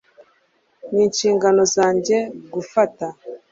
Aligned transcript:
ninshingano 0.91 1.61
zanjye 1.75 2.17
kugufasha 2.51 3.07